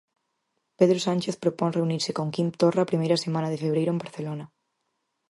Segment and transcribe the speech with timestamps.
[0.79, 4.45] Pedro Sánchez propón reunirse con Quim Torra a primeira semana de febreiro en Barcelona.